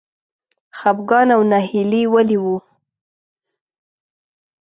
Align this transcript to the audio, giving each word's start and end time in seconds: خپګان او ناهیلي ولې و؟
خپګان 0.77 1.27
او 1.35 1.41
ناهیلي 1.51 2.03
ولې 2.13 2.37
و؟ 2.43 2.45